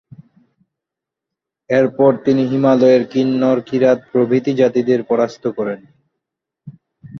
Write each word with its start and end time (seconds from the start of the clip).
এরপর 1.69 2.11
তিনি 2.25 2.43
হিমালয়ের 2.47 3.03
কিন্নর, 3.07 3.57
কিরাত 3.67 3.99
প্রভৃতি 4.11 4.51
জাতিদের 4.53 4.99
পরাস্ত 5.03 5.43
করেন। 5.57 5.79